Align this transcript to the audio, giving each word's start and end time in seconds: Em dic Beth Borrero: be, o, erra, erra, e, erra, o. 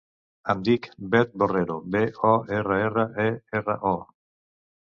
Em 0.53 0.63
dic 0.67 0.87
Beth 1.15 1.35
Borrero: 1.43 1.75
be, 1.97 2.03
o, 2.31 2.33
erra, 2.61 2.81
erra, 2.89 3.07
e, 3.29 3.29
erra, 3.61 3.77
o. 3.93 3.95